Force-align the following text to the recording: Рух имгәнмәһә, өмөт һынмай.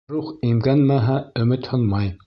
Рух 0.13 0.31
имгәнмәһә, 0.51 1.19
өмөт 1.45 1.73
һынмай. 1.75 2.15